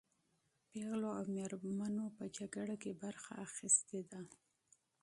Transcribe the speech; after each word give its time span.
پېغلو 0.69 1.09
او 1.19 1.23
مېرمنو 1.35 2.05
په 2.17 2.23
جګړه 2.37 2.75
کې 2.81 2.91
برخه 3.03 3.33
اخیستې 3.47 3.99
ده. 4.11 4.21